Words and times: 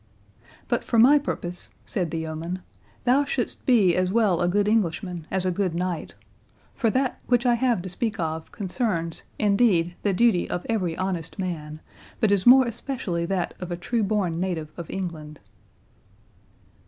"But 0.67 0.83
for 0.83 0.97
my 0.97 1.19
purpose," 1.19 1.69
said 1.85 2.09
the 2.09 2.17
yeoman, 2.17 2.63
"thou 3.03 3.23
shouldst 3.23 3.67
be 3.67 3.95
as 3.95 4.11
well 4.11 4.41
a 4.41 4.47
good 4.47 4.67
Englishman 4.67 5.27
as 5.29 5.45
a 5.45 5.51
good 5.51 5.75
knight; 5.75 6.15
for 6.73 6.89
that, 6.89 7.19
which 7.27 7.45
I 7.45 7.53
have 7.53 7.83
to 7.83 7.89
speak 7.89 8.19
of, 8.19 8.51
concerns, 8.51 9.21
indeed, 9.37 9.93
the 10.01 10.11
duty 10.11 10.49
of 10.49 10.65
every 10.67 10.97
honest 10.97 11.37
man, 11.37 11.81
but 12.19 12.31
is 12.31 12.47
more 12.47 12.65
especially 12.65 13.27
that 13.27 13.53
of 13.59 13.69
a 13.69 13.77
true 13.77 14.01
born 14.01 14.39
native 14.39 14.71
of 14.75 14.89
England." 14.89 15.39